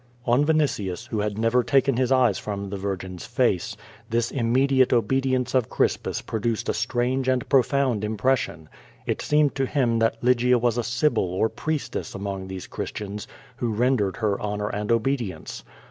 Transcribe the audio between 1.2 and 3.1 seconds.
never taken his eyes from the vir